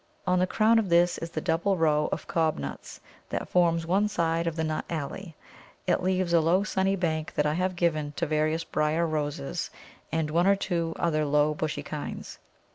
On 0.25 0.39
the 0.39 0.47
crown 0.47 0.79
of 0.79 0.89
this 0.89 1.19
is 1.19 1.29
the 1.29 1.41
double 1.41 1.77
row 1.77 2.09
of 2.11 2.25
cob 2.27 2.57
nuts 2.57 3.01
that 3.29 3.47
forms 3.47 3.85
one 3.85 4.07
side 4.07 4.47
of 4.47 4.55
the 4.55 4.63
nut 4.63 4.83
alley. 4.89 5.35
It 5.85 6.01
leaves 6.01 6.33
a 6.33 6.41
low 6.41 6.63
sunny 6.63 6.95
bank 6.95 7.35
that 7.35 7.45
I 7.45 7.53
have 7.53 7.75
given 7.75 8.13
to 8.13 8.25
various 8.25 8.63
Briar 8.63 9.05
Roses 9.05 9.69
and 10.11 10.31
one 10.31 10.47
or 10.47 10.55
two 10.55 10.93
other 10.97 11.23
low, 11.23 11.53
bushy 11.53 11.83
kinds. 11.83 12.39